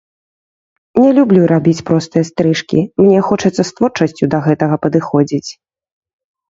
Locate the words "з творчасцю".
3.61-4.25